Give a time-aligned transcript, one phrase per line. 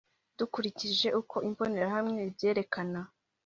[0.37, 2.99] dukurikije uko imbonerahamwe ibyerekana